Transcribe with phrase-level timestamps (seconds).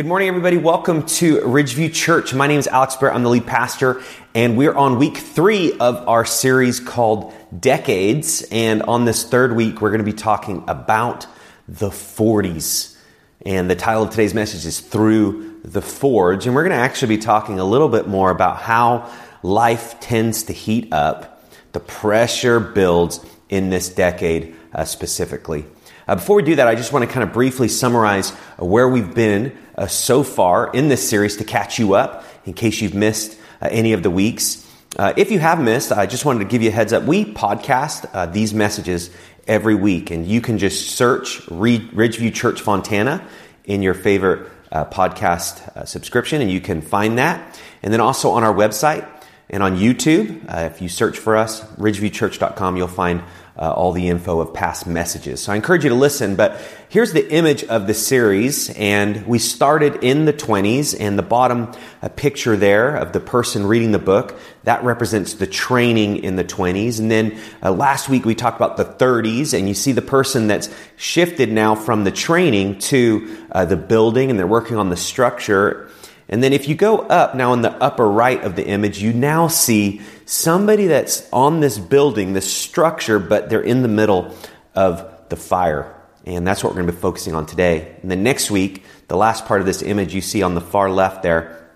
[0.00, 0.56] Good morning, everybody.
[0.56, 2.32] Welcome to Ridgeview Church.
[2.32, 3.14] My name is Alex Barrett.
[3.14, 4.00] I'm the lead pastor,
[4.34, 8.40] and we're on week three of our series called Decades.
[8.50, 11.26] And on this third week, we're going to be talking about
[11.68, 12.96] the 40s.
[13.44, 16.46] And the title of today's message is Through the Forge.
[16.46, 19.12] And we're going to actually be talking a little bit more about how
[19.42, 25.66] life tends to heat up, the pressure builds in this decade uh, specifically.
[26.10, 28.88] Uh, before we do that, I just want to kind of briefly summarize uh, where
[28.88, 32.94] we've been uh, so far in this series to catch you up in case you've
[32.96, 34.68] missed uh, any of the weeks.
[34.98, 37.04] Uh, if you have missed, I just wanted to give you a heads up.
[37.04, 39.08] We podcast uh, these messages
[39.46, 43.24] every week, and you can just search Ridgeview Church Fontana
[43.62, 47.60] in your favorite podcast subscription, and you can find that.
[47.84, 49.08] And then also on our website
[49.48, 53.22] and on YouTube, if you search for us, ridgeviewchurch.com, you'll find
[53.60, 55.42] uh, all the info of past messages.
[55.42, 58.70] So I encourage you to listen, but here's the image of the series.
[58.70, 61.70] And we started in the 20s and the bottom
[62.00, 64.40] a picture there of the person reading the book.
[64.64, 67.00] That represents the training in the 20s.
[67.00, 70.46] And then uh, last week we talked about the 30s and you see the person
[70.46, 74.96] that's shifted now from the training to uh, the building and they're working on the
[74.96, 75.90] structure.
[76.30, 79.12] And then if you go up now in the upper right of the image, you
[79.12, 84.32] now see somebody that's on this building, this structure, but they're in the middle
[84.76, 85.92] of the fire.
[86.24, 87.96] And that's what we're going to be focusing on today.
[88.00, 90.88] And then next week, the last part of this image you see on the far
[90.88, 91.68] left there,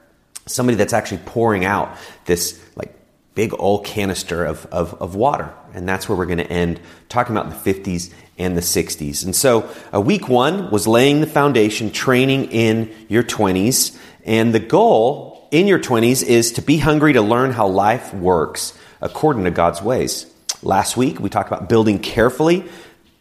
[0.47, 2.95] somebody that's actually pouring out this like
[3.35, 5.53] big old canister of, of, of water.
[5.73, 9.25] And that's where we're going to end talking about the 50s and the 60s.
[9.25, 13.99] And so, uh, week one was laying the foundation, training in your 20s.
[14.25, 18.77] And the goal in your 20s is to be hungry to learn how life works
[19.01, 20.27] according to God's ways.
[20.63, 22.65] Last week, we talked about building carefully.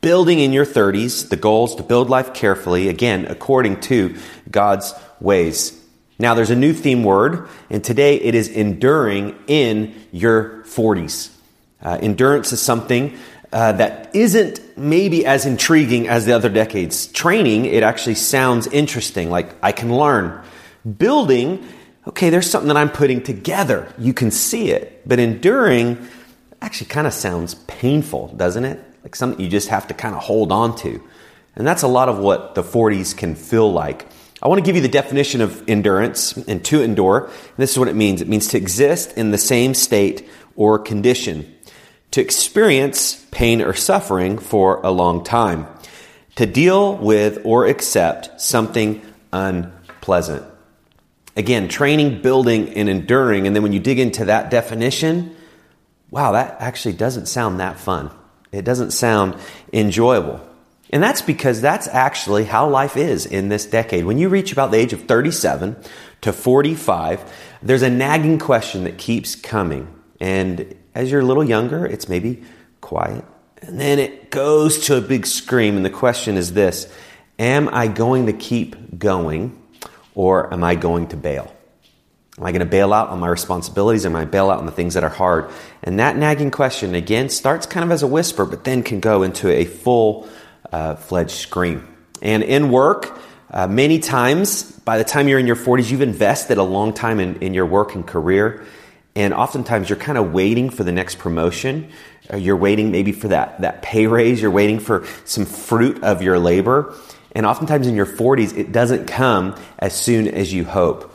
[0.01, 4.15] Building in your 30s, the goal is to build life carefully, again, according to
[4.49, 5.79] God's ways.
[6.17, 11.29] Now, there's a new theme word, and today it is enduring in your 40s.
[11.83, 13.15] Uh, endurance is something
[13.51, 17.05] uh, that isn't maybe as intriguing as the other decades.
[17.05, 20.41] Training, it actually sounds interesting, like I can learn.
[20.97, 21.63] Building
[22.07, 23.91] okay, there's something that I'm putting together.
[23.97, 25.07] You can see it.
[25.07, 26.07] But enduring
[26.61, 28.79] actually kind of sounds painful, doesn't it?
[29.03, 31.01] Like something you just have to kind of hold on to.
[31.55, 34.07] And that's a lot of what the 40s can feel like.
[34.41, 37.25] I want to give you the definition of endurance and to endure.
[37.25, 40.79] And this is what it means it means to exist in the same state or
[40.79, 41.53] condition,
[42.11, 45.67] to experience pain or suffering for a long time,
[46.35, 50.52] to deal with or accept something unpleasant.
[51.35, 53.47] Again, training, building, and enduring.
[53.47, 55.35] And then when you dig into that definition,
[56.11, 58.11] wow, that actually doesn't sound that fun.
[58.51, 59.35] It doesn't sound
[59.71, 60.39] enjoyable.
[60.91, 64.05] And that's because that's actually how life is in this decade.
[64.05, 65.75] When you reach about the age of 37
[66.21, 67.33] to 45,
[67.63, 69.87] there's a nagging question that keeps coming.
[70.19, 72.43] And as you're a little younger, it's maybe
[72.79, 73.25] quiet.
[73.63, 75.77] And then it goes to a big scream.
[75.77, 76.93] And the question is this
[77.39, 79.59] Am I going to keep going?
[80.15, 81.53] Or am I going to bail?
[82.37, 84.05] Am I going to bail out on my responsibilities?
[84.05, 85.51] Am I bail out on the things that are hard?
[85.83, 89.21] And that nagging question, again, starts kind of as a whisper, but then can go
[89.21, 90.27] into a full
[90.71, 91.87] uh, fledged scream.
[92.23, 93.19] And in work,
[93.51, 97.19] uh, many times, by the time you're in your 40s, you've invested a long time
[97.19, 98.65] in, in your work and career.
[99.15, 101.91] And oftentimes you're kind of waiting for the next promotion.
[102.31, 104.41] Uh, you're waiting maybe for that, that pay raise.
[104.41, 106.95] You're waiting for some fruit of your labor.
[107.33, 111.13] And oftentimes in your 40s, it doesn't come as soon as you hope.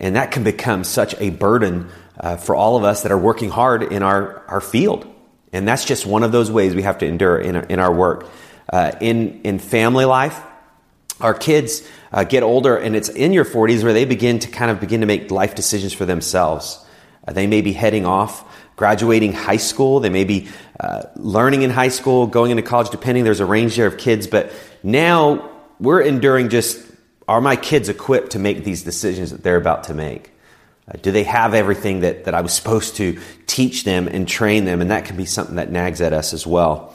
[0.00, 1.88] And that can become such a burden
[2.18, 5.06] uh, for all of us that are working hard in our, our field.
[5.52, 7.92] And that's just one of those ways we have to endure in our, in our
[7.92, 8.28] work.
[8.72, 10.40] Uh, in, in family life,
[11.20, 14.70] our kids uh, get older, and it's in your 40s where they begin to kind
[14.70, 16.84] of begin to make life decisions for themselves.
[17.26, 18.44] Uh, they may be heading off,
[18.76, 20.00] graduating high school.
[20.00, 20.48] They may be
[20.78, 23.24] uh, learning in high school, going into college, depending.
[23.24, 24.26] There's a range there of kids.
[24.26, 25.49] But now
[25.80, 26.86] we're enduring just
[27.26, 30.32] are my kids equipped to make these decisions that they're about to make?
[30.88, 34.64] Uh, do they have everything that, that I was supposed to teach them and train
[34.64, 34.80] them?
[34.80, 36.92] And that can be something that nags at us as well.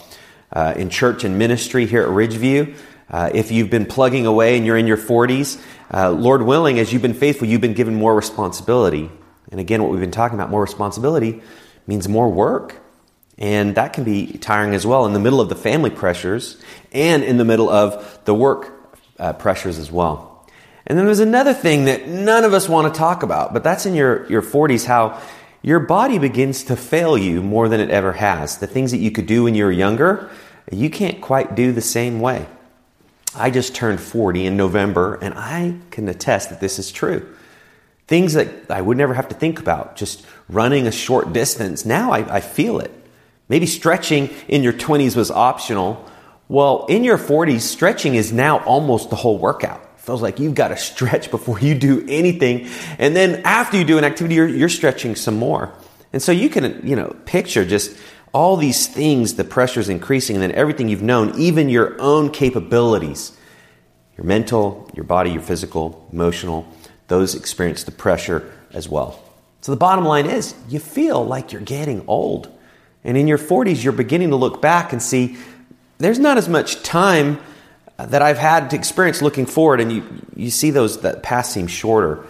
[0.52, 2.76] Uh, in church and ministry here at Ridgeview,
[3.10, 5.62] uh, if you've been plugging away and you're in your 40s,
[5.94, 9.10] uh, Lord willing, as you've been faithful, you've been given more responsibility.
[9.52, 11.42] And again, what we've been talking about, more responsibility,
[11.88, 12.82] means more work.
[13.38, 16.62] And that can be tiring as well in the middle of the family pressures
[16.92, 18.75] and in the middle of the work
[19.20, 20.46] uh, pressures as well.
[20.88, 23.86] And then there's another thing that none of us want to talk about, but that's
[23.86, 25.20] in your, your 40s how
[25.64, 28.60] your body begins to fail you more than it ever has.
[28.60, 30.30] The things that you could do when you were younger,
[30.72, 32.46] you can't quite do the same way.
[33.36, 37.36] I just turned 40 in November, and I can attest that this is true.
[38.08, 42.12] Things that I would never have to think about, just running a short distance, now
[42.12, 42.92] I, I feel it.
[43.50, 46.08] Maybe stretching in your 20s was optional.
[46.48, 50.00] Well, in your 40s, stretching is now almost the whole workout.
[50.00, 52.68] Feels like you've got to stretch before you do anything.
[53.00, 55.74] And then after you do an activity, you're, you're stretching some more.
[56.14, 57.98] And so you can, you know, picture just
[58.32, 62.30] all these things, the pressure is increasing, and then everything you've known, even your own
[62.30, 63.32] capabilities,
[64.18, 66.68] your mental, your body, your physical, emotional,
[67.08, 69.22] those experience the pressure as well.
[69.62, 72.52] So the bottom line is you feel like you're getting old.
[73.04, 75.38] And in your 40s, you're beginning to look back and see
[75.98, 77.40] there's not as much time
[77.98, 80.04] that I've had to experience looking forward, and you,
[80.36, 82.26] you see those that past seem shorter.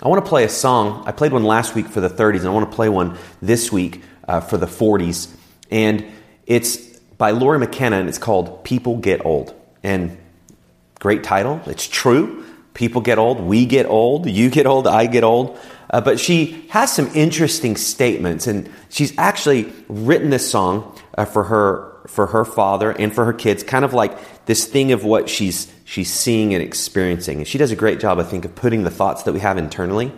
[0.00, 1.02] I want to play a song.
[1.06, 3.72] I played one last week for the 30s, and I want to play one this
[3.72, 5.34] week uh, for the 40s.
[5.70, 6.06] And
[6.46, 6.76] it's
[7.18, 9.54] by Lori McKenna, and it's called People Get Old.
[9.82, 10.16] And
[11.00, 11.60] great title.
[11.66, 12.44] It's true.
[12.74, 13.40] People get old.
[13.40, 14.30] We get old.
[14.30, 14.86] You get old.
[14.86, 15.58] I get old.
[15.90, 21.44] Uh, but she has some interesting statements, and she's actually written this song uh, for
[21.44, 25.28] her for her father and for her kids, kind of like this thing of what
[25.28, 27.38] she's she's seeing and experiencing.
[27.38, 29.58] And she does a great job, I think, of putting the thoughts that we have
[29.58, 30.12] internally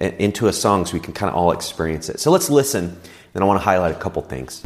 [0.00, 2.20] into a song so we can kind of all experience it.
[2.20, 2.96] So let's listen,
[3.34, 4.62] and I want to highlight a couple things.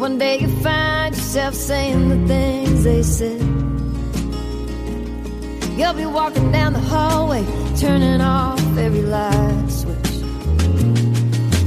[0.00, 3.40] One day you find yourself saying the things they said.
[5.78, 7.44] You'll be walking down the hallway,
[7.78, 9.96] turning off every light switch.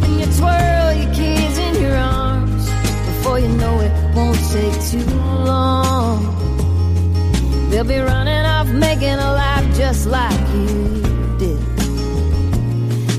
[0.04, 1.14] And you twirl your
[7.86, 11.04] They'll be running off, making a life just like you
[11.38, 11.60] did.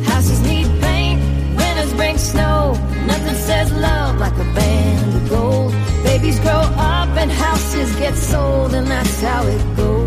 [0.05, 1.21] Houses need paint,
[1.57, 2.73] winters bring snow.
[3.07, 5.73] Nothing says love like a band of gold.
[6.03, 10.06] Babies grow up and houses get sold, and that's how it goes.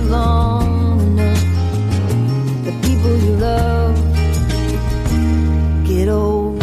[0.00, 1.40] Live long enough,
[2.64, 3.96] the people you love
[5.86, 6.58] get old.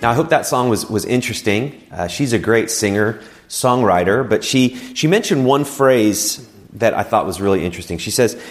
[0.00, 1.82] Now, I hope that song was, was interesting.
[1.90, 3.20] Uh, she's a great singer,
[3.50, 7.98] songwriter, but she, she mentioned one phrase that I thought was really interesting.
[7.98, 8.42] She says,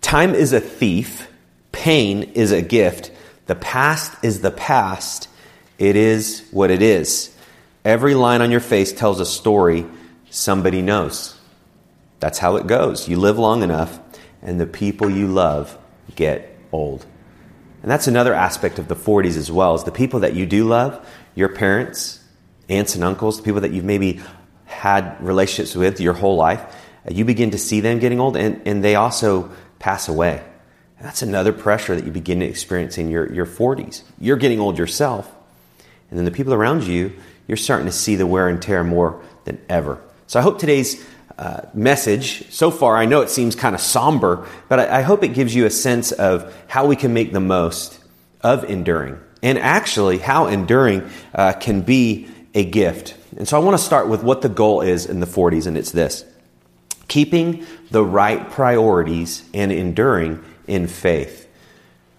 [0.00, 1.28] Time is a thief,
[1.72, 3.10] pain is a gift,
[3.46, 5.28] the past is the past,
[5.78, 7.34] it is what it is.
[7.84, 9.84] Every line on your face tells a story
[10.30, 11.33] somebody knows.
[12.24, 13.06] That's how it goes.
[13.06, 14.00] You live long enough,
[14.40, 15.76] and the people you love
[16.14, 17.04] get old.
[17.82, 20.64] And that's another aspect of the 40s as well, is the people that you do
[20.66, 22.24] love, your parents,
[22.70, 24.22] aunts and uncles, the people that you've maybe
[24.64, 26.62] had relationships with your whole life,
[27.06, 30.42] uh, you begin to see them getting old and, and they also pass away.
[30.96, 34.02] And that's another pressure that you begin to experience in your, your 40s.
[34.18, 35.30] You're getting old yourself,
[36.08, 37.12] and then the people around you,
[37.46, 40.00] you're starting to see the wear and tear more than ever.
[40.26, 41.04] So I hope today's
[41.38, 45.24] uh, message, so far, I know it seems kind of somber, but I, I hope
[45.24, 47.98] it gives you a sense of how we can make the most
[48.40, 53.16] of enduring and actually how enduring uh, can be a gift.
[53.36, 55.76] And so I want to start with what the goal is in the 40s, and
[55.76, 56.24] it's this
[57.08, 61.46] keeping the right priorities and enduring in faith.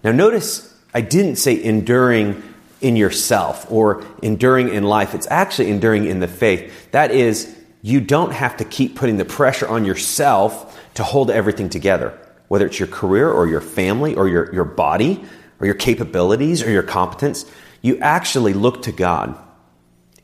[0.04, 2.42] Now, notice I didn't say enduring
[2.80, 5.14] in yourself or enduring in life.
[5.14, 6.90] It's actually enduring in the faith.
[6.92, 11.68] That is, you don't have to keep putting the pressure on yourself to hold everything
[11.68, 12.18] together,
[12.48, 15.24] whether it's your career or your family or your, your body
[15.60, 17.44] or your capabilities or your competence.
[17.82, 19.38] You actually look to God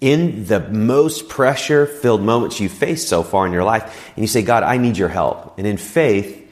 [0.00, 4.26] in the most pressure filled moments you've faced so far in your life, and you
[4.26, 5.56] say, God, I need your help.
[5.58, 6.50] And in faith,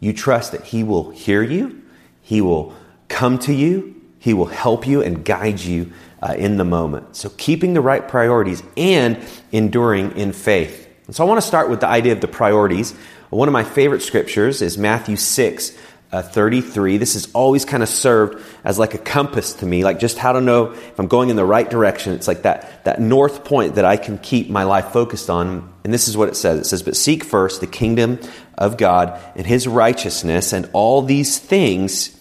[0.00, 1.82] you trust that He will hear you,
[2.22, 2.74] He will
[3.08, 7.16] come to you, He will help you and guide you uh, in the moment.
[7.16, 9.18] So, keeping the right priorities and
[9.52, 10.88] enduring in faith.
[11.06, 12.94] And so, I want to start with the idea of the priorities.
[13.30, 15.76] One of my favorite scriptures is Matthew 6,
[16.12, 16.96] uh, 33.
[16.98, 20.32] This has always kind of served as like a compass to me, like just how
[20.32, 22.12] to know if I'm going in the right direction.
[22.12, 25.72] It's like that, that north point that I can keep my life focused on.
[25.84, 26.60] And this is what it says.
[26.60, 28.20] It says, but seek first the kingdom
[28.56, 32.18] of God and his righteousness, and all these things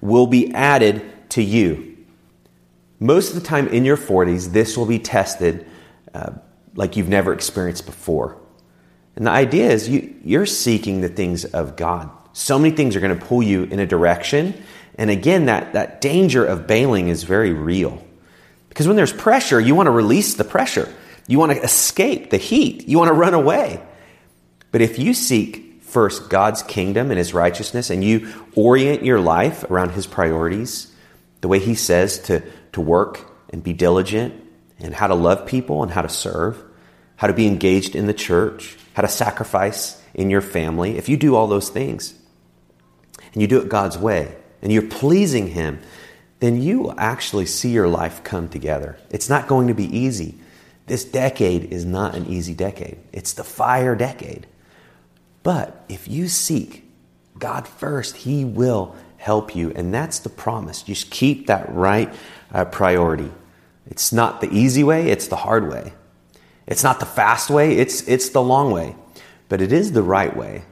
[0.00, 1.97] will be added to you.
[3.00, 5.66] Most of the time in your 40s, this will be tested
[6.14, 6.32] uh,
[6.74, 8.40] like you've never experienced before.
[9.16, 12.10] And the idea is you, you're seeking the things of God.
[12.32, 14.54] So many things are going to pull you in a direction.
[14.96, 18.04] And again, that, that danger of bailing is very real.
[18.68, 20.92] Because when there's pressure, you want to release the pressure.
[21.26, 22.88] You want to escape the heat.
[22.88, 23.82] You want to run away.
[24.70, 29.64] But if you seek first God's kingdom and his righteousness and you orient your life
[29.64, 30.94] around his priorities,
[31.40, 34.34] the way he says to, to work and be diligent
[34.78, 36.62] and how to love people and how to serve,
[37.16, 41.16] how to be engaged in the church, how to sacrifice in your family, if you
[41.16, 42.14] do all those things
[43.32, 45.80] and you do it God's way and you're pleasing Him,
[46.40, 48.98] then you will actually see your life come together.
[49.10, 50.38] It's not going to be easy.
[50.86, 54.46] This decade is not an easy decade, it's the fire decade.
[55.42, 56.84] But if you seek
[57.38, 59.72] God first, He will help you.
[59.74, 60.82] And that's the promise.
[60.82, 62.12] Just keep that right
[62.52, 63.30] uh, priority.
[63.86, 65.92] It's not the easy way, it's the hard way.
[66.66, 68.94] It's not the fast way, it's, it's the long way.
[69.48, 70.62] But it is the right way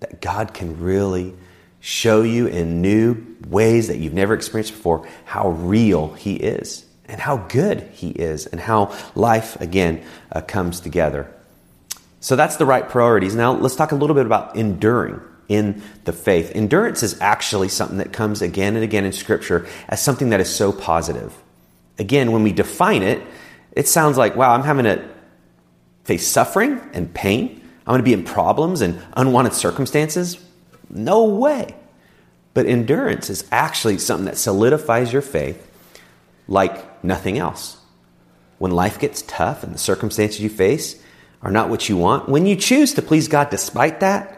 [0.00, 1.34] that God can really
[1.80, 7.20] show you in new ways that you've never experienced before how real He is and
[7.20, 11.32] how good He is and how life, again, uh, comes together.
[12.20, 13.34] So that's the right priorities.
[13.34, 16.52] Now let's talk a little bit about enduring in the faith.
[16.54, 20.54] Endurance is actually something that comes again and again in Scripture as something that is
[20.54, 21.34] so positive.
[21.98, 23.22] Again, when we define it,
[23.72, 25.08] it sounds like, wow, I'm having to
[26.04, 27.62] face suffering and pain.
[27.86, 30.38] I'm going to be in problems and unwanted circumstances.
[30.90, 31.74] No way.
[32.54, 35.62] But endurance is actually something that solidifies your faith
[36.48, 37.78] like nothing else.
[38.58, 41.02] When life gets tough and the circumstances you face
[41.42, 44.35] are not what you want, when you choose to please God despite that,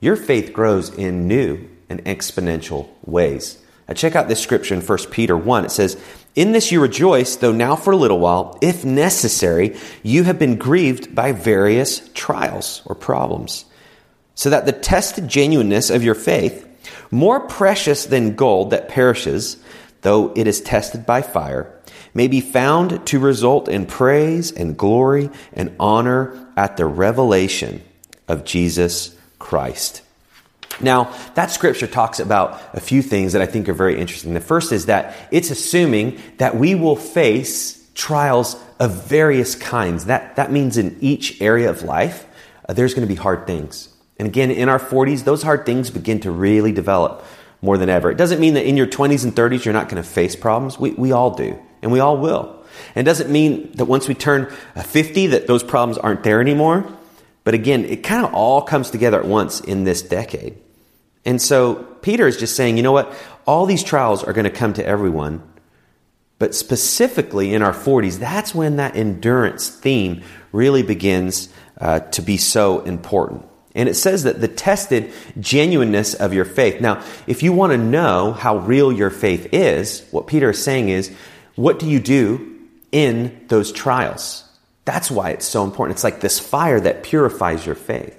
[0.00, 3.58] your faith grows in new and exponential ways.
[3.86, 5.66] Now check out this scripture in 1 Peter 1.
[5.66, 6.00] It says,
[6.34, 10.56] In this you rejoice, though now for a little while, if necessary, you have been
[10.56, 13.64] grieved by various trials or problems,
[14.34, 16.66] so that the tested genuineness of your faith,
[17.10, 19.56] more precious than gold that perishes,
[20.02, 21.76] though it is tested by fire,
[22.14, 27.82] may be found to result in praise and glory and honor at the revelation
[28.28, 30.02] of Jesus Christ.
[30.80, 34.34] Now, that scripture talks about a few things that I think are very interesting.
[34.34, 40.04] The first is that it's assuming that we will face trials of various kinds.
[40.04, 42.26] That, that means in each area of life,
[42.68, 43.88] uh, there's going to be hard things.
[44.18, 47.24] And again, in our 40s, those hard things begin to really develop
[47.62, 48.10] more than ever.
[48.10, 50.78] It doesn't mean that in your 20s and 30s you're not going to face problems.
[50.78, 52.64] We, we all do, and we all will.
[52.94, 56.40] And it doesn't mean that once we turn uh, 50 that those problems aren't there
[56.40, 56.90] anymore.
[57.44, 60.56] But again, it kind of all comes together at once in this decade.
[61.24, 63.12] And so Peter is just saying, you know what?
[63.46, 65.42] All these trials are going to come to everyone.
[66.38, 72.36] But specifically in our 40s, that's when that endurance theme really begins uh, to be
[72.36, 73.46] so important.
[73.74, 76.80] And it says that the tested genuineness of your faith.
[76.80, 80.88] Now, if you want to know how real your faith is, what Peter is saying
[80.88, 81.14] is,
[81.54, 82.58] what do you do
[82.90, 84.44] in those trials?
[84.84, 85.96] That's why it's so important.
[85.96, 88.16] It's like this fire that purifies your faith.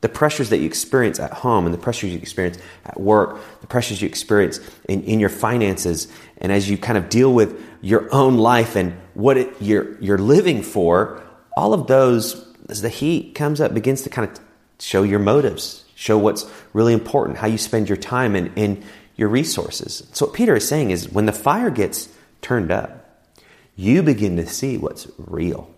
[0.00, 3.66] The pressures that you experience at home and the pressures you experience at work, the
[3.66, 8.12] pressures you experience in, in your finances, and as you kind of deal with your
[8.14, 11.22] own life and what it, you're, you're living for,
[11.54, 14.40] all of those, as the heat comes up, begins to kind of
[14.78, 18.82] show your motives, show what's really important, how you spend your time and, and
[19.16, 20.08] your resources.
[20.12, 22.08] So, what Peter is saying is when the fire gets
[22.40, 23.28] turned up,
[23.76, 25.70] you begin to see what's real.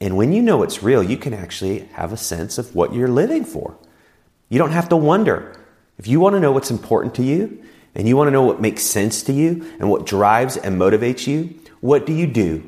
[0.00, 3.08] And when you know it's real, you can actually have a sense of what you're
[3.08, 3.76] living for.
[4.48, 5.60] You don't have to wonder.
[5.98, 7.62] If you want to know what's important to you,
[7.94, 11.26] and you want to know what makes sense to you, and what drives and motivates
[11.26, 12.62] you, what do you do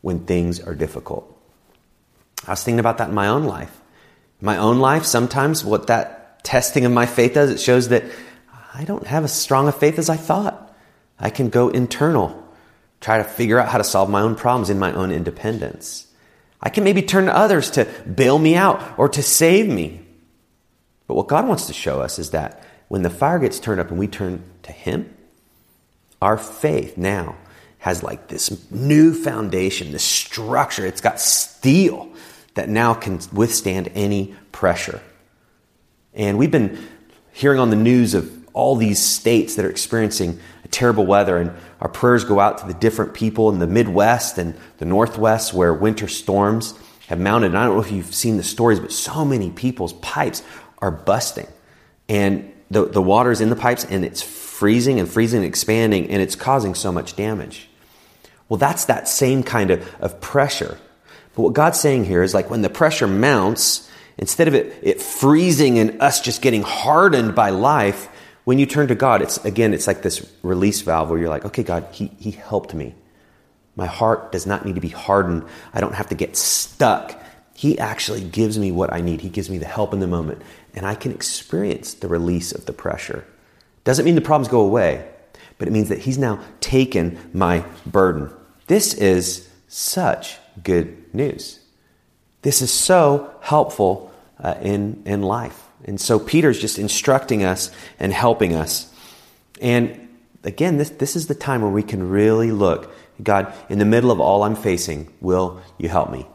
[0.00, 1.32] when things are difficult?
[2.46, 3.80] I was thinking about that in my own life.
[4.40, 8.04] My own life, sometimes what that testing of my faith does, it shows that
[8.74, 10.74] I don't have as strong a faith as I thought.
[11.18, 12.48] I can go internal,
[13.00, 16.07] try to figure out how to solve my own problems in my own independence.
[16.60, 20.00] I can maybe turn to others to bail me out or to save me.
[21.06, 23.90] But what God wants to show us is that when the fire gets turned up
[23.90, 25.14] and we turn to Him,
[26.20, 27.36] our faith now
[27.78, 30.84] has like this new foundation, this structure.
[30.84, 32.10] It's got steel
[32.54, 35.00] that now can withstand any pressure.
[36.12, 36.78] And we've been
[37.32, 40.38] hearing on the news of all these states that are experiencing
[40.70, 44.54] terrible weather, and our prayers go out to the different people in the Midwest and
[44.78, 46.74] the Northwest where winter storms
[47.06, 47.48] have mounted.
[47.48, 50.42] And I don't know if you've seen the stories, but so many people's pipes
[50.78, 51.46] are busting.
[52.08, 56.20] And the, the water's in the pipes and it's freezing and freezing and expanding, and
[56.20, 57.68] it's causing so much damage.
[58.48, 60.78] Well, that's that same kind of, of pressure.
[61.34, 63.88] But what God's saying here is like when the pressure mounts,
[64.18, 68.08] instead of it, it freezing and us just getting hardened by life,
[68.48, 71.44] when you turn to God, it's again, it's like this release valve where you're like,
[71.44, 72.94] okay, God, He, he helped me.
[73.76, 75.44] My heart does not need to be hardened.
[75.74, 77.22] I don't have to get stuck.
[77.54, 79.20] He actually gives me what I need.
[79.20, 80.40] He gives me the help in the moment,
[80.72, 83.26] and I can experience the release of the pressure.
[83.84, 85.06] Doesn't mean the problems go away,
[85.58, 88.30] but it means that He's now taken my burden.
[88.66, 91.60] This is such good news.
[92.40, 94.10] This is so helpful
[94.42, 95.67] uh, in, in life.
[95.88, 98.92] And so Peter's just instructing us and helping us.
[99.60, 100.08] And
[100.44, 102.92] again, this, this is the time where we can really look
[103.22, 106.26] God, in the middle of all I'm facing, will you help me?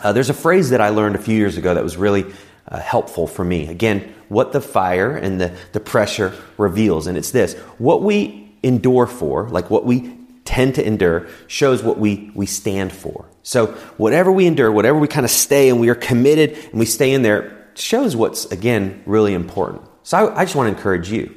[0.00, 2.26] Uh, there's a phrase that I learned a few years ago that was really
[2.68, 3.68] uh, helpful for me.
[3.68, 7.06] Again, what the fire and the, the pressure reveals.
[7.06, 11.98] And it's this what we endure for, like what we tend to endure, shows what
[11.98, 13.26] we, we stand for.
[13.42, 16.86] So, whatever we endure, whatever we kind of stay and we are committed and we
[16.86, 19.82] stay in there, shows what's, again, really important.
[20.02, 21.34] So, I, I just want to encourage you.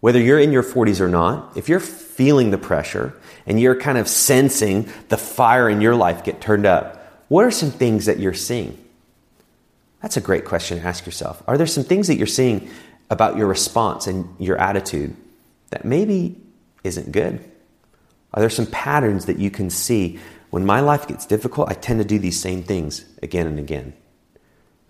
[0.00, 3.14] Whether you're in your 40s or not, if you're feeling the pressure
[3.46, 7.50] and you're kind of sensing the fire in your life get turned up, what are
[7.50, 8.78] some things that you're seeing?
[10.02, 11.42] That's a great question to ask yourself.
[11.48, 12.70] Are there some things that you're seeing
[13.10, 15.16] about your response and your attitude
[15.70, 16.40] that maybe
[16.84, 17.44] isn't good?
[18.34, 20.18] Are there some patterns that you can see
[20.50, 21.70] when my life gets difficult?
[21.70, 23.94] I tend to do these same things again and again.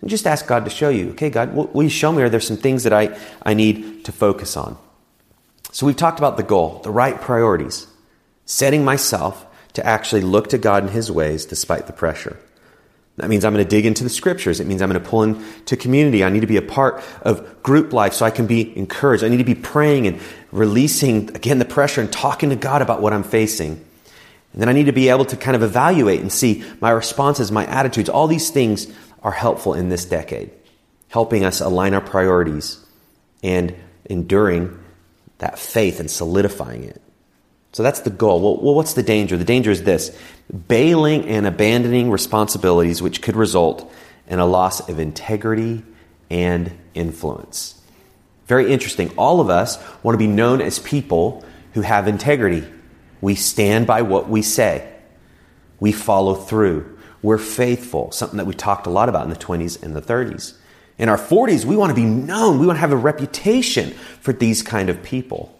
[0.01, 2.23] And just ask God to show you, okay, God, will you show me?
[2.23, 4.77] Are there some things that I, I need to focus on?
[5.73, 7.87] So we've talked about the goal, the right priorities
[8.47, 12.39] setting myself to actually look to God in His ways despite the pressure.
[13.17, 14.61] That means I'm going to dig into the scriptures.
[14.61, 16.23] It means I'm going to pull into community.
[16.23, 19.25] I need to be a part of group life so I can be encouraged.
[19.25, 20.21] I need to be praying and
[20.53, 23.73] releasing, again, the pressure and talking to God about what I'm facing.
[24.53, 27.51] And then I need to be able to kind of evaluate and see my responses,
[27.51, 28.11] my attitudes.
[28.11, 28.87] All these things
[29.27, 30.53] are helpful in this decade,
[31.09, 32.79] helping us align our priorities
[33.43, 34.79] and enduring
[35.39, 37.03] that faith and solidifying it.
[37.73, 38.41] So that's the goal.
[38.41, 39.37] Well, what's the danger?
[39.37, 40.17] The danger is this
[40.69, 43.93] bailing and abandoning responsibilities, which could result
[44.29, 45.83] in a loss of integrity
[46.31, 47.83] and influence.
[48.47, 49.11] Very interesting.
[49.19, 52.65] All of us want to be known as people who have integrity.
[53.21, 54.89] We stand by what we say,
[55.81, 56.96] we follow through,
[57.27, 60.55] we're faithful, something that we talked a lot about in the 20s and the 30s.
[60.97, 64.33] In our 40s, we want to be known, we want to have a reputation for
[64.33, 65.59] these kind of people.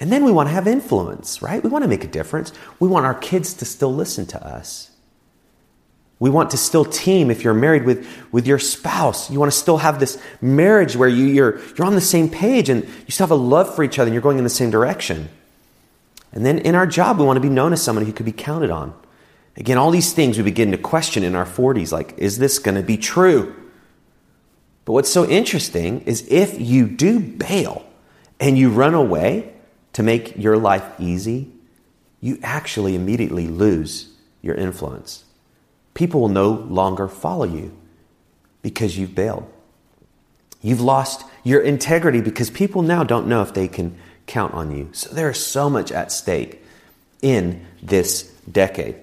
[0.00, 1.62] And then we want to have influence, right?
[1.62, 2.52] We want to make a difference.
[2.80, 4.90] We want our kids to still listen to us.
[6.18, 9.30] We want to still team if you're married with, with your spouse.
[9.30, 12.68] You want to still have this marriage where you, you're, you're on the same page
[12.68, 14.72] and you still have a love for each other and you're going in the same
[14.72, 15.28] direction.
[16.32, 18.32] And then in our job, we want to be known as someone who could be
[18.32, 18.92] counted on.
[19.56, 22.74] Again, all these things we begin to question in our 40s like, is this going
[22.74, 23.54] to be true?
[24.84, 27.84] But what's so interesting is if you do bail
[28.38, 29.54] and you run away,
[29.96, 31.50] to make your life easy,
[32.20, 34.10] you actually immediately lose
[34.42, 35.24] your influence.
[35.94, 37.74] People will no longer follow you
[38.60, 39.50] because you've bailed.
[40.60, 44.90] You've lost your integrity because people now don't know if they can count on you.
[44.92, 46.62] So there is so much at stake
[47.22, 48.96] in this decade.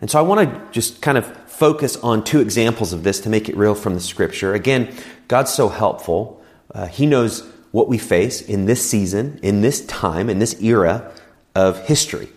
[0.00, 3.28] And so I want to just kind of focus on two examples of this to
[3.28, 4.54] make it real from the scripture.
[4.54, 4.94] Again,
[5.28, 6.42] God's so helpful.
[6.74, 11.12] Uh, he knows what we face in this season, in this time, in this era
[11.54, 12.28] of history.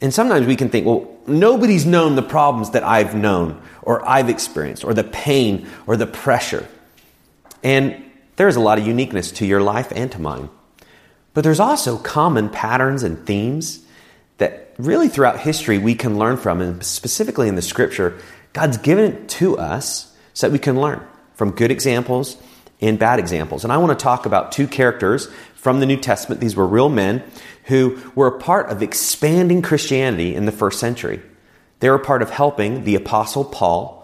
[0.00, 4.28] And sometimes we can think, well, nobody's known the problems that I've known or I've
[4.28, 6.68] experienced or the pain or the pressure.
[7.64, 8.04] And
[8.36, 10.48] there's a lot of uniqueness to your life and to mine.
[11.34, 13.84] But there's also common patterns and themes
[14.38, 18.18] that really throughout history we can learn from, and specifically in the scripture,
[18.52, 22.36] God's given it to us so that we can learn from good examples
[22.80, 23.64] and bad examples.
[23.64, 26.40] And I want to talk about two characters from the New Testament.
[26.40, 27.22] These were real men
[27.64, 31.20] who were a part of expanding Christianity in the first century.
[31.80, 33.97] They were part of helping the Apostle Paul.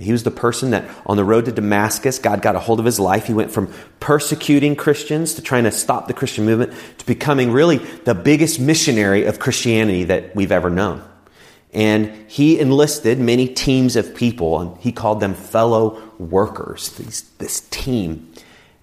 [0.00, 2.86] He was the person that on the road to Damascus, God got a hold of
[2.86, 3.26] his life.
[3.26, 7.78] He went from persecuting Christians to trying to stop the Christian movement to becoming really
[7.78, 11.02] the biggest missionary of Christianity that we've ever known.
[11.72, 17.60] And he enlisted many teams of people, and he called them fellow workers, these, this
[17.70, 18.32] team.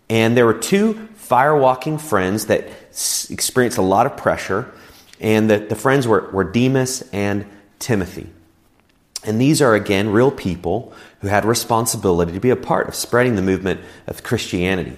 [0.10, 2.69] And there were two firewalking friends that
[3.30, 4.71] experienced a lot of pressure,
[5.19, 7.45] and the, the friends were, were Demas and
[7.80, 8.30] Timothy.
[9.25, 13.36] And these are, again, real people who had responsibility to be a part of spreading
[13.36, 14.95] the movement of Christianity.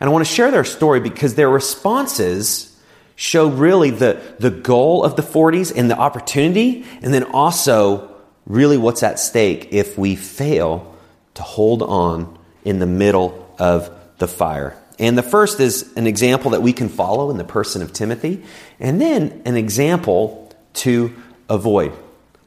[0.00, 2.76] And I want to share their story because their responses
[3.16, 8.14] show really the, the goal of the 40s and the opportunity, and then also
[8.46, 10.94] really what's at stake if we fail
[11.34, 14.76] to hold on in the middle of the fire.
[14.98, 18.42] And the first is an example that we can follow in the person of Timothy,
[18.78, 21.14] and then an example to
[21.48, 21.92] avoid.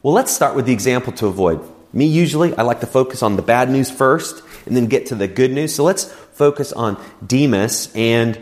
[0.03, 1.61] Well, let's start with the example to avoid.
[1.93, 5.15] Me, usually, I like to focus on the bad news first and then get to
[5.15, 5.73] the good news.
[5.73, 8.39] So let's focus on Demas and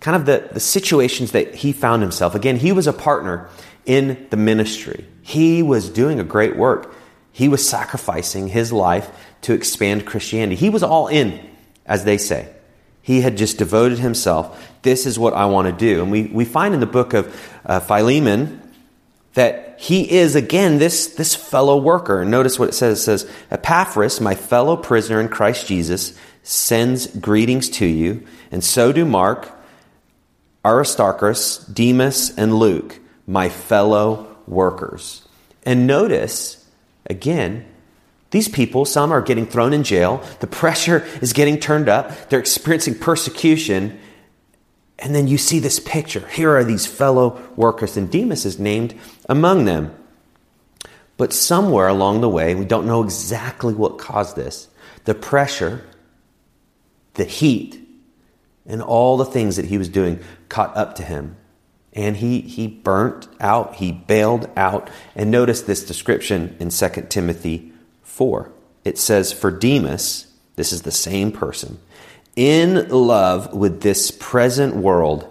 [0.00, 2.34] kind of the, the situations that he found himself.
[2.34, 3.48] Again, he was a partner
[3.84, 6.94] in the ministry, he was doing a great work.
[7.32, 9.08] He was sacrificing his life
[9.42, 10.56] to expand Christianity.
[10.56, 11.38] He was all in,
[11.86, 12.52] as they say.
[13.00, 14.68] He had just devoted himself.
[14.82, 16.02] This is what I want to do.
[16.02, 18.60] And we, we find in the book of uh, Philemon
[19.34, 22.24] that he is, again, this, this fellow worker.
[22.24, 22.98] Notice what it says.
[22.98, 28.90] It says, Epaphras, my fellow prisoner in Christ Jesus, sends greetings to you, and so
[28.90, 29.50] do Mark,
[30.64, 35.28] Aristarchus, Demas, and Luke, my fellow workers.
[35.64, 36.66] And notice,
[37.06, 37.66] again,
[38.30, 40.22] these people, some are getting thrown in jail.
[40.40, 42.28] The pressure is getting turned up.
[42.28, 43.98] They're experiencing persecution.
[44.98, 46.26] And then you see this picture.
[46.28, 48.94] Here are these fellow workers, and Demas is named
[49.28, 49.94] among them.
[51.16, 54.68] But somewhere along the way, we don't know exactly what caused this.
[55.04, 55.84] The pressure,
[57.14, 57.84] the heat,
[58.66, 61.36] and all the things that he was doing caught up to him.
[61.92, 64.90] And he, he burnt out, he bailed out.
[65.16, 68.52] And notice this description in 2 Timothy 4.
[68.84, 71.80] It says, For Demas, this is the same person,
[72.38, 75.28] in love with this present world,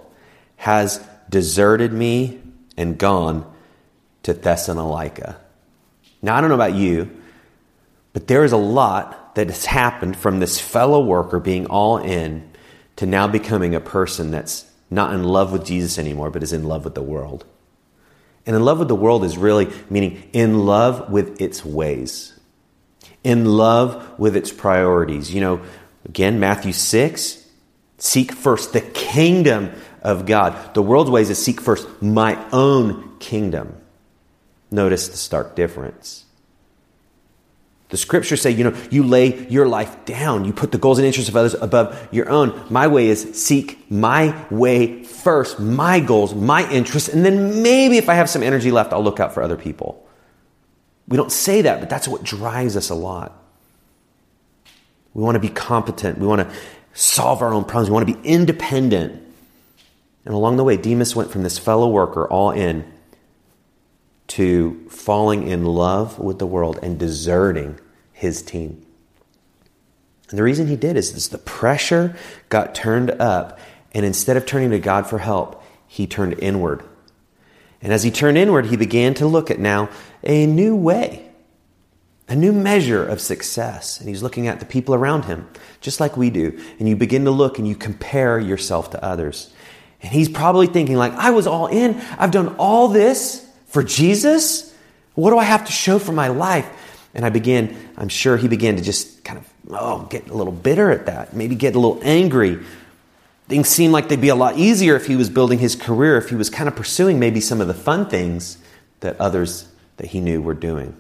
[0.58, 2.42] has deserted me
[2.76, 3.50] and gone
[4.24, 5.40] to Thessalonica.
[6.22, 7.10] Now, I don't know about you,
[8.12, 12.52] but there is a lot that has happened from this fellow worker being all in
[12.98, 16.66] to now becoming a person that's not in love with Jesus anymore, but is in
[16.66, 17.46] love with the world.
[18.46, 22.38] And in love with the world is really meaning in love with its ways
[23.28, 25.34] in love with its priorities.
[25.34, 25.62] You know,
[26.08, 27.46] again, Matthew 6
[27.98, 30.74] seek first the kingdom of God.
[30.74, 33.76] The world's ways is seek first my own kingdom.
[34.70, 36.26] Notice the stark difference.
[37.90, 40.44] The scriptures say, you know, you lay your life down.
[40.44, 42.66] You put the goals and interests of others above your own.
[42.70, 48.10] My way is seek my way first, my goals, my interests, and then maybe if
[48.10, 50.06] I have some energy left, I'll look out for other people.
[51.08, 53.42] We don't say that, but that's what drives us a lot.
[55.14, 56.20] We want to be competent.
[56.20, 56.56] We want to
[56.94, 57.90] solve our own problems.
[57.90, 59.24] We want to be independent.
[60.26, 62.92] And along the way, Demas went from this fellow worker all in
[64.28, 67.80] to falling in love with the world and deserting
[68.12, 68.86] his team.
[70.30, 72.16] And the reason he did is, is the pressure
[72.50, 73.58] got turned up,
[73.94, 76.84] and instead of turning to God for help, he turned inward
[77.82, 79.90] and as he turned inward, he began to look at now
[80.24, 81.27] a new way,
[82.28, 84.00] a new measure of success.
[84.00, 85.48] And he's looking at the people around him,
[85.82, 86.60] just like we do.
[86.80, 89.54] And you begin to look and you compare yourself to others.
[90.02, 92.00] And he's probably thinking, like, I was all in.
[92.20, 94.74] I've done all this for Jesus.
[95.16, 96.70] What do I have to show for my life?
[97.14, 100.54] And I began, I'm sure he began to just kind of, oh, get a little
[100.54, 102.60] bitter at that, maybe get a little angry
[103.48, 106.30] Things seemed like they'd be a lot easier if he was building his career, if
[106.30, 108.58] he was kind of pursuing maybe some of the fun things
[109.00, 110.96] that others that he knew were doing.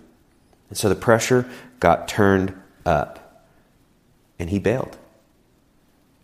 [0.69, 1.49] And so the pressure
[1.79, 2.53] got turned
[2.85, 3.45] up,
[4.39, 4.97] and he bailed.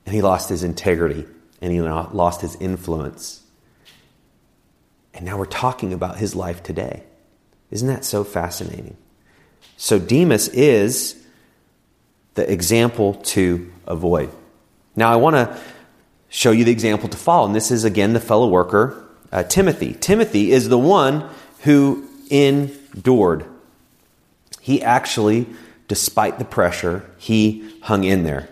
[0.06, 1.26] And he lost his integrity,
[1.62, 3.42] and he lost his influence.
[5.14, 7.04] And now we're talking about his life today.
[7.72, 8.98] Isn't that so fascinating?
[9.78, 11.24] So Demas is
[12.34, 14.32] the example to avoid.
[14.96, 15.60] Now, I want to
[16.30, 17.46] show you the example to follow.
[17.46, 19.94] And this is, again, the fellow worker, uh, Timothy.
[19.94, 21.30] Timothy is the one
[21.62, 23.46] who endured.
[24.64, 25.46] He actually,
[25.90, 28.48] despite the pressure, he hung in there.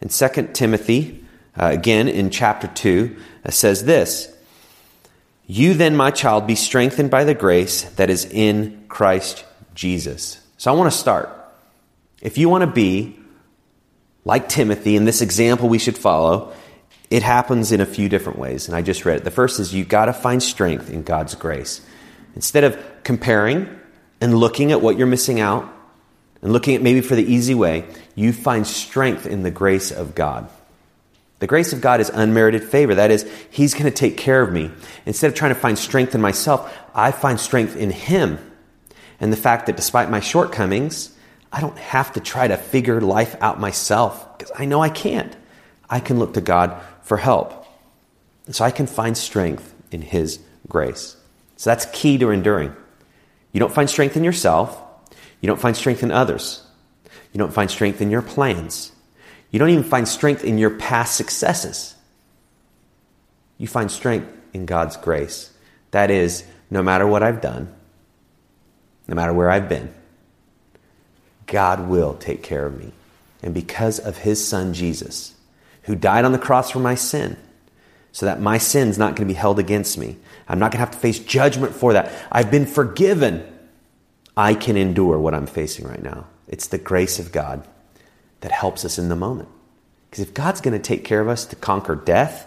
[0.00, 1.24] In 2 Timothy,
[1.58, 4.32] uh, again in chapter 2, uh, says this
[5.48, 9.44] You then, my child, be strengthened by the grace that is in Christ
[9.74, 10.40] Jesus.
[10.56, 11.28] So I want to start.
[12.22, 13.18] If you want to be
[14.24, 16.52] like Timothy in this example we should follow,
[17.10, 19.24] it happens in a few different ways, and I just read it.
[19.24, 21.84] The first is you've got to find strength in God's grace.
[22.36, 23.80] Instead of comparing
[24.24, 25.70] and looking at what you're missing out
[26.40, 27.84] and looking at maybe for the easy way,
[28.14, 30.48] you find strength in the grace of God.
[31.40, 32.94] The grace of God is unmerited favor.
[32.94, 34.70] That is, He's going to take care of me.
[35.04, 38.38] Instead of trying to find strength in myself, I find strength in Him.
[39.20, 41.14] And the fact that despite my shortcomings,
[41.52, 45.36] I don't have to try to figure life out myself because I know I can't.
[45.90, 47.66] I can look to God for help.
[48.46, 51.14] And so I can find strength in His grace.
[51.56, 52.74] So that's key to enduring.
[53.54, 54.82] You don't find strength in yourself,
[55.40, 56.66] you don't find strength in others,
[57.32, 58.90] you don't find strength in your plans,
[59.50, 61.94] you don't even find strength in your past successes.
[63.56, 65.52] You find strength in God's grace.
[65.92, 67.72] That is, no matter what I've done,
[69.06, 69.94] no matter where I've been,
[71.46, 72.90] God will take care of me.
[73.44, 75.34] And because of his son Jesus,
[75.82, 77.36] who died on the cross for my sin,
[78.10, 80.16] so that my sin's not going to be held against me.
[80.48, 82.12] I'm not going to have to face judgment for that.
[82.30, 83.50] I've been forgiven.
[84.36, 86.26] I can endure what I'm facing right now.
[86.48, 87.66] It's the grace of God
[88.40, 89.48] that helps us in the moment.
[90.10, 92.46] Because if God's going to take care of us to conquer death,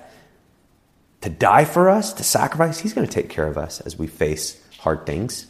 [1.21, 4.07] to die for us, to sacrifice, He's going to take care of us as we
[4.07, 5.47] face hard things.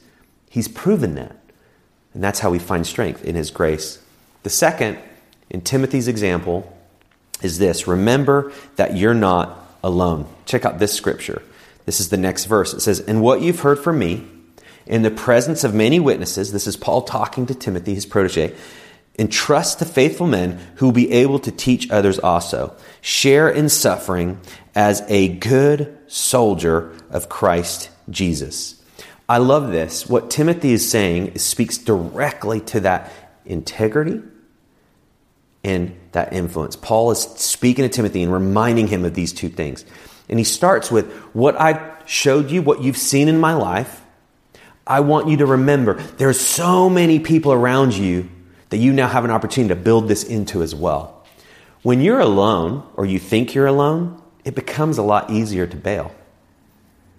[0.50, 1.36] He's proven that.
[2.14, 4.02] And that's how we find strength in His grace.
[4.44, 4.98] The second,
[5.50, 6.76] in Timothy's example,
[7.42, 10.26] is this remember that you're not alone.
[10.46, 11.42] Check out this scripture.
[11.88, 12.74] This is the next verse.
[12.74, 14.28] It says, And what you've heard from me
[14.86, 18.54] in the presence of many witnesses, this is Paul talking to Timothy, his protege,
[19.18, 22.76] entrust to faithful men who will be able to teach others also.
[23.00, 24.42] Share in suffering
[24.76, 28.84] as a good soldier of Christ Jesus.
[29.30, 30.10] I love this.
[30.10, 33.14] What Timothy is saying speaks directly to that
[33.46, 34.22] integrity
[35.64, 36.76] and that influence.
[36.76, 39.86] Paul is speaking to Timothy and reminding him of these two things.
[40.30, 44.04] And he starts with what I showed you, what you've seen in my life.
[44.86, 48.30] I want you to remember there's so many people around you
[48.70, 51.26] that you now have an opportunity to build this into as well.
[51.84, 56.14] When you're alone or you think you're alone, it becomes a lot easier to bail.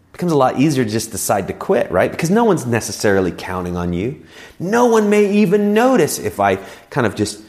[0.09, 2.11] It becomes a lot easier to just decide to quit, right?
[2.11, 4.25] Because no one's necessarily counting on you.
[4.59, 6.57] No one may even notice if I
[6.91, 7.43] kind of just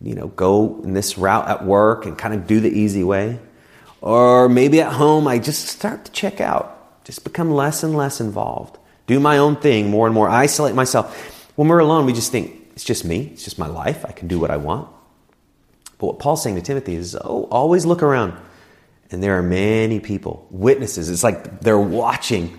[0.00, 3.38] you know, go in this route at work and kind of do the easy way.
[4.00, 8.20] Or maybe at home, I just start to check out, just become less and less
[8.20, 11.50] involved, do my own thing more and more, isolate myself.
[11.56, 14.28] When we're alone, we just think, it's just me, it's just my life, I can
[14.28, 14.88] do what I want.
[15.98, 18.34] But what Paul's saying to Timothy is, oh, always look around.
[19.10, 21.10] And there are many people, witnesses.
[21.10, 22.56] It's like they're watching.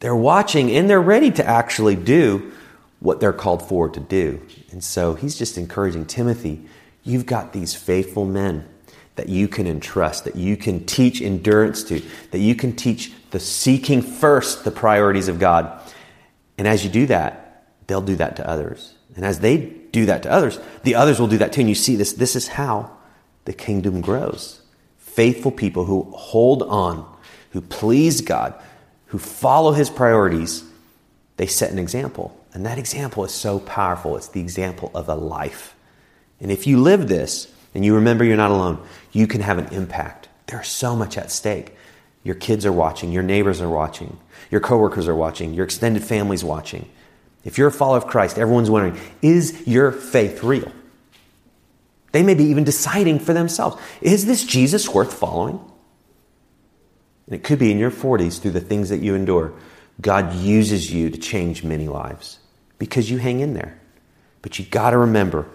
[0.00, 2.52] They're watching and they're ready to actually do
[3.00, 4.40] what they're called for to do.
[4.70, 6.66] And so he's just encouraging Timothy,
[7.02, 8.68] you've got these faithful men
[9.16, 13.40] that you can entrust, that you can teach endurance to, that you can teach the
[13.40, 15.80] seeking first the priorities of God.
[16.58, 18.94] And as you do that, they'll do that to others.
[19.14, 21.60] And as they do that to others, the others will do that too.
[21.60, 22.90] And you see this, this is how
[23.44, 24.62] the kingdom grows.
[24.98, 27.06] Faithful people who hold on,
[27.50, 28.54] who please God,
[29.06, 30.64] who follow his priorities,
[31.36, 32.38] they set an example.
[32.54, 34.16] And that example is so powerful.
[34.16, 35.74] It's the example of a life.
[36.40, 39.66] And if you live this and you remember you're not alone, you can have an
[39.72, 40.28] impact.
[40.46, 41.76] There's so much at stake.
[42.24, 44.18] Your kids are watching, your neighbors are watching,
[44.50, 46.88] your coworkers are watching, your extended family's watching.
[47.44, 50.70] If you're a follower of Christ, everyone's wondering, is your faith real?
[52.12, 55.58] They may be even deciding for themselves, is this Jesus worth following?
[57.26, 59.54] And it could be in your 40s through the things that you endure.
[60.00, 62.38] God uses you to change many lives
[62.78, 63.80] because you hang in there.
[64.42, 65.48] But you got to remember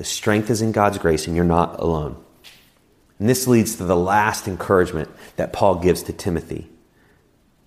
[0.00, 2.16] the strength is in God's grace and you're not alone.
[3.18, 6.70] And this leads to the last encouragement that Paul gives to Timothy.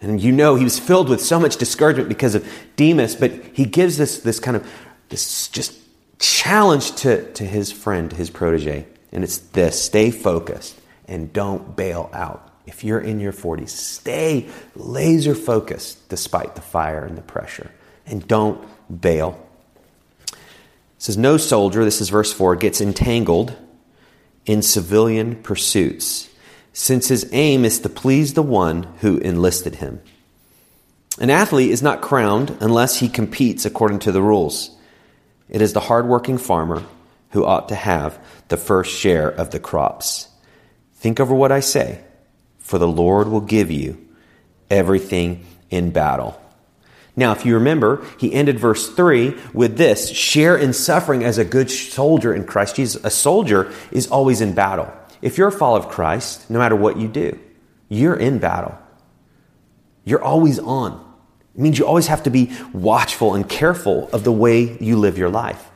[0.02, 2.44] And you know he was filled with so much discouragement because of
[2.76, 4.68] Demas, but he gives this, this kind of
[5.10, 5.78] this just
[6.18, 8.88] challenge to, to his friend, his protege.
[9.12, 12.52] And it's this stay focused and don't bail out.
[12.66, 17.70] If you're in your 40s, stay laser focused despite the fire and the pressure.
[18.08, 18.68] And don't
[19.02, 19.43] bail.
[21.04, 23.54] Says, No soldier, this is verse 4, gets entangled
[24.46, 26.30] in civilian pursuits,
[26.72, 30.00] since his aim is to please the one who enlisted him.
[31.20, 34.78] An athlete is not crowned unless he competes according to the rules.
[35.50, 36.82] It is the hardworking farmer
[37.32, 40.30] who ought to have the first share of the crops.
[40.94, 42.02] Think over what I say,
[42.60, 44.08] for the Lord will give you
[44.70, 46.42] everything in battle.
[47.16, 51.46] Now, if you remember, he ended verse 3 with this share in suffering as a
[51.46, 53.04] good soldier in Christ Jesus.
[53.04, 54.92] A soldier is always in battle.
[55.22, 57.40] If you're a follower of Christ, no matter what you do,
[57.88, 58.78] you're in battle.
[60.04, 60.94] You're always on.
[61.56, 65.18] It means you always have to be watchful and careful of the way you live
[65.18, 65.70] your life.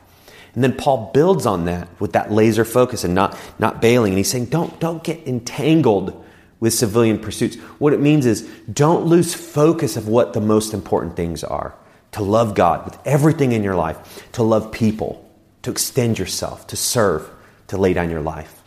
[0.54, 4.12] And then Paul builds on that with that laser focus and not, not bailing.
[4.12, 6.24] And he's saying, don't, don't get entangled
[6.60, 7.56] with civilian pursuits.
[7.78, 8.42] What it means is
[8.72, 11.74] don't lose focus of what the most important things are.
[12.12, 15.30] To love God with everything in your life, to love people,
[15.62, 17.28] to extend yourself, to serve,
[17.68, 18.62] to lay down your life.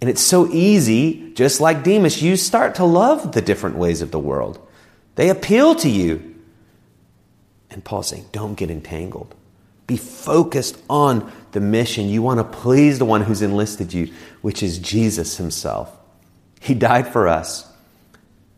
[0.00, 4.10] And it's so easy, just like Demas, you start to love the different ways of
[4.10, 4.58] the world.
[5.14, 6.34] They appeal to you.
[7.70, 9.34] And Paul's saying, don't get entangled.
[9.86, 12.08] Be focused on the mission.
[12.08, 15.96] You want to please the one who's enlisted you, which is Jesus himself.
[16.60, 17.70] He died for us.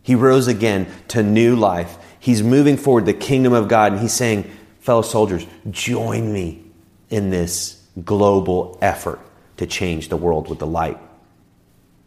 [0.03, 1.99] He rose again to new life.
[2.19, 6.65] He's moving forward the kingdom of God, and he's saying, fellow soldiers, join me
[7.11, 9.21] in this global effort
[9.59, 10.99] to change the world with the light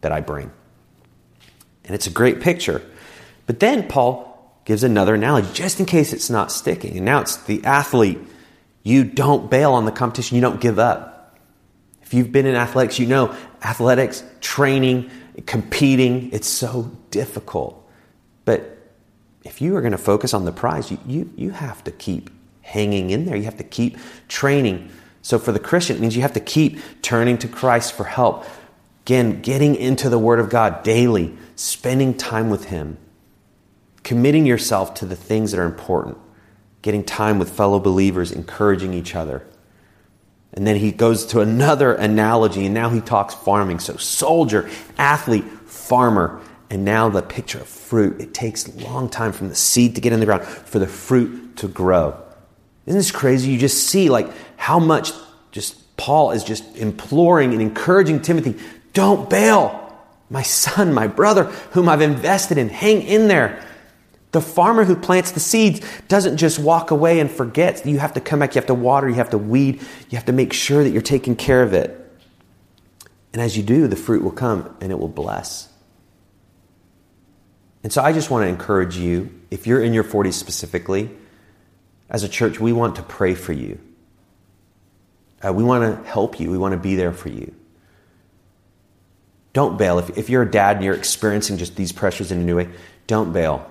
[0.02, 0.52] that I bring.
[1.86, 2.82] And it's a great picture.
[3.46, 6.98] But then Paul gives another analogy, just in case it's not sticking.
[6.98, 8.20] And now it's the athlete.
[8.84, 11.38] You don't bail on the competition, you don't give up.
[12.02, 15.12] If you've been in athletics, you know athletics, training,
[15.46, 17.89] competing, it's so difficult.
[18.44, 18.78] But
[19.44, 22.30] if you are going to focus on the prize, you, you, you have to keep
[22.62, 23.36] hanging in there.
[23.36, 24.91] You have to keep training.
[25.22, 28.46] So for the Christian, it means you have to keep turning to Christ for help.
[29.06, 32.98] Again, getting into the Word of God daily, spending time with Him,
[34.04, 36.17] committing yourself to the things that are important,
[36.82, 39.46] getting time with fellow believers, encouraging each other.
[40.54, 43.80] And then he goes to another analogy, and now he talks farming.
[43.80, 46.41] So, soldier, athlete, farmer.
[46.70, 48.22] And now the picture of fruit.
[48.22, 50.88] It takes a long time from the seed to get in the ground for the
[50.88, 52.17] fruit to grow.
[52.86, 53.52] Isn't this crazy?
[53.52, 55.12] You just see like how much
[55.52, 58.56] just Paul is just imploring and encouraging Timothy,
[58.94, 59.78] don't bail.
[60.30, 63.63] My son, my brother, whom I've invested in, hang in there.
[64.32, 67.86] The farmer who plants the seeds doesn't just walk away and forget.
[67.86, 70.26] You have to come back, you have to water, you have to weed, you have
[70.26, 71.98] to make sure that you're taking care of it.
[73.34, 75.70] And as you do, the fruit will come and it will bless.
[77.84, 81.10] And so I just want to encourage you, if you're in your 40s specifically,
[82.10, 83.80] as a church, we want to pray for you.
[85.46, 87.54] Uh, we want to help you, we want to be there for you.
[89.54, 90.00] Don't bail.
[90.00, 92.70] If, if you're a dad and you're experiencing just these pressures in a new way,
[93.08, 93.71] don't bail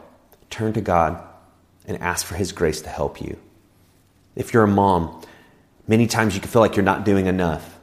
[0.51, 1.23] turn to God
[1.87, 3.39] and ask for His grace to help you.
[4.37, 5.23] If you're a mom,
[5.89, 7.79] many times you can feel like you're not doing enough.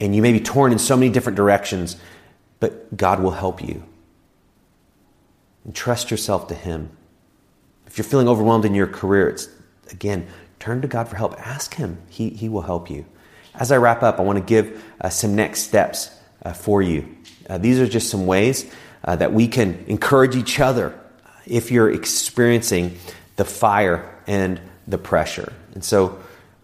[0.00, 1.96] And you may be torn in so many different directions,
[2.60, 3.82] but God will help you.
[5.64, 6.90] And trust yourself to Him.
[7.86, 9.48] If you're feeling overwhelmed in your career, it's
[9.90, 10.26] again,
[10.58, 11.34] turn to God for help.
[11.40, 13.06] Ask Him, He, he will help you.
[13.54, 16.10] As I wrap up, I want to give uh, some next steps
[16.44, 17.16] uh, for you.
[17.48, 18.70] Uh, these are just some ways
[19.04, 20.98] uh, that we can encourage each other
[21.46, 22.98] if you're experiencing
[23.36, 25.52] the fire and the pressure.
[25.74, 26.18] And so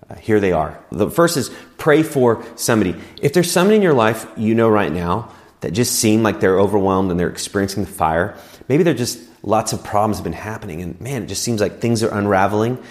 [0.09, 0.79] uh, here they are.
[0.91, 2.97] The first is pray for somebody.
[3.21, 6.59] If there's someone in your life you know right now that just seem like they're
[6.59, 8.37] overwhelmed and they're experiencing the fire,
[8.69, 11.81] maybe they're just lots of problems have been happening and man, it just seems like
[11.81, 12.83] things are unraveling.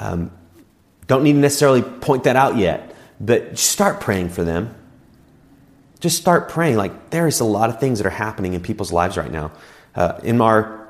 [0.00, 0.30] Um,
[1.06, 4.74] don't need to necessarily point that out yet, but start praying for them.
[6.00, 6.76] Just start praying.
[6.76, 9.50] Like there's a lot of things that are happening in people's lives right now.
[9.94, 10.87] Uh, in our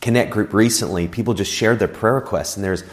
[0.00, 2.84] Connect group recently, people just shared their prayer requests, and there's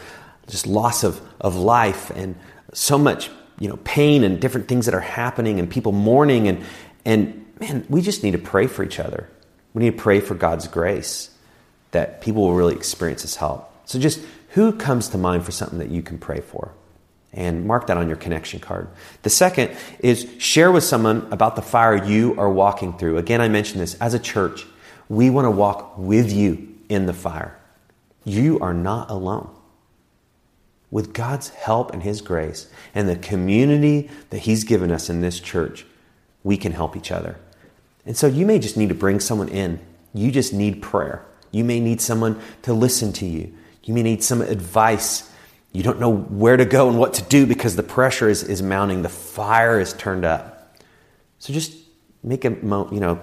[0.46, 2.34] just loss of, of life and
[2.72, 6.64] so much you know pain and different things that are happening and people mourning and
[7.04, 9.28] and man we just need to pray for each other.
[9.74, 11.30] We need to pray for god's grace
[11.90, 13.72] that people will really experience his help.
[13.86, 16.72] So just who comes to mind for something that you can pray for?
[17.32, 18.88] And mark that on your connection card.
[19.22, 23.18] The second is share with someone about the fire you are walking through.
[23.18, 23.94] Again i mentioned this.
[23.94, 24.66] As a church
[25.08, 27.58] we want to walk with you in the fire.
[28.24, 29.50] You are not alone.
[30.90, 35.40] With God's help and His grace and the community that He's given us in this
[35.40, 35.86] church,
[36.42, 37.36] we can help each other.
[38.06, 39.80] And so you may just need to bring someone in.
[40.14, 41.24] You just need prayer.
[41.50, 43.52] You may need someone to listen to you.
[43.84, 45.30] You may need some advice.
[45.72, 48.62] You don't know where to go and what to do because the pressure is, is
[48.62, 50.76] mounting, the fire is turned up.
[51.38, 51.74] So just
[52.22, 53.20] make a, mo- you know,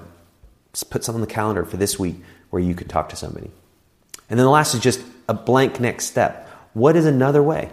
[0.90, 2.16] put something on the calendar for this week
[2.50, 3.52] where you could talk to somebody.
[4.30, 6.50] And then the last is just a blank next step.
[6.74, 7.70] What is another way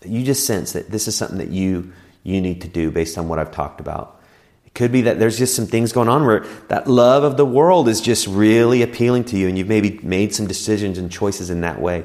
[0.00, 3.16] that you just sense that this is something that you you need to do based
[3.16, 4.20] on what I've talked about?
[4.66, 7.44] It could be that there's just some things going on where that love of the
[7.44, 11.50] world is just really appealing to you and you've maybe made some decisions and choices
[11.50, 12.04] in that way.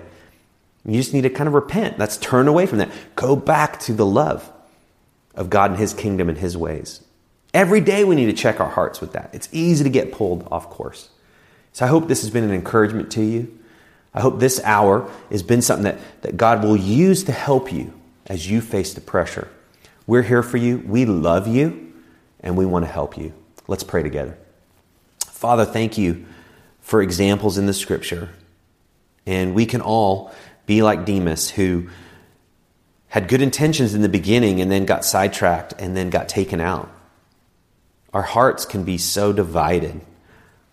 [0.86, 1.98] You just need to kind of repent.
[1.98, 2.92] That's turn away from that.
[3.16, 4.52] Go back to the love
[5.36, 7.02] of God and His kingdom and His ways.
[7.54, 9.30] Every day we need to check our hearts with that.
[9.34, 11.10] It's easy to get pulled off course.
[11.76, 13.60] So I hope this has been an encouragement to you.
[14.14, 17.94] I hope this hour has been something that, that God will use to help you
[18.28, 19.50] as you face the pressure.
[20.08, 20.78] We're here for you.
[20.88, 21.92] We love you
[22.40, 23.34] and we want to help you.
[23.68, 24.38] Let's pray together.
[25.26, 26.26] Father, thank you
[26.80, 28.30] for examples in the scripture.
[29.26, 30.32] And we can all
[30.66, 31.90] be like Demas, who
[33.10, 36.90] had good intentions in the beginning and then got sidetracked and then got taken out.
[38.14, 40.00] Our hearts can be so divided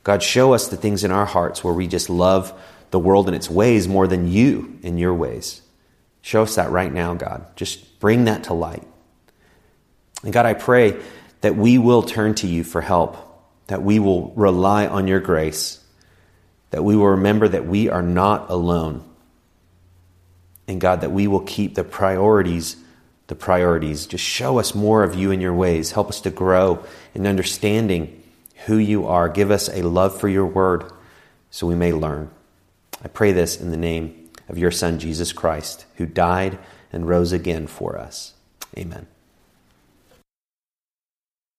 [0.03, 2.53] God, show us the things in our hearts where we just love
[2.91, 5.63] the world and its ways more than you in your ways.
[6.21, 7.47] Show us that right now, God.
[7.57, 8.87] Just bring that to light.
[10.23, 11.01] And God, I pray
[11.41, 13.17] that we will turn to you for help,
[13.67, 15.83] that we will rely on your grace,
[16.71, 19.05] that we will remember that we are not alone.
[20.69, 22.77] And God, that we will keep the priorities
[23.33, 24.07] the priorities.
[24.07, 25.93] Just show us more of you and your ways.
[25.93, 26.85] Help us to grow
[27.15, 28.22] in understanding
[28.67, 29.29] who you are.
[29.29, 30.91] Give us a love for your word
[31.51, 32.31] so we may learn.
[33.05, 36.59] I pray this in the name of your Son, Jesus Christ, who died
[36.93, 38.35] and rose again for us.
[38.77, 39.07] Amen.